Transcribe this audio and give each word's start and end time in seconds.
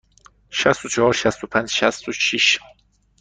شصت 0.49 0.85
و 0.85 0.89
چهار، 0.89 1.13
شصت 1.13 1.43
و 1.43 1.47
پنج، 1.47 1.69
شصت 1.69 2.09
و 2.09 2.11
شش. 2.11 2.59